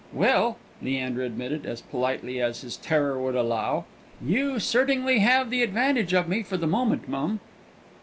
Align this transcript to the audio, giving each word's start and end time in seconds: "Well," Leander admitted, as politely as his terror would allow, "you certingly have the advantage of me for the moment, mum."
"Well," 0.13 0.57
Leander 0.81 1.21
admitted, 1.21 1.63
as 1.67 1.83
politely 1.83 2.41
as 2.41 2.61
his 2.61 2.75
terror 2.75 3.19
would 3.21 3.35
allow, 3.35 3.85
"you 4.19 4.57
certingly 4.57 5.19
have 5.19 5.51
the 5.51 5.61
advantage 5.61 6.13
of 6.13 6.27
me 6.27 6.41
for 6.41 6.57
the 6.57 6.65
moment, 6.65 7.07
mum." 7.07 7.39